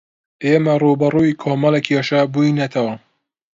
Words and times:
ئێمە 0.43 0.73
ڕووبەڕووی 0.81 1.37
کۆمەڵێک 1.41 1.85
کێشە 1.87 2.21
بووینەتەوە. 2.31 2.93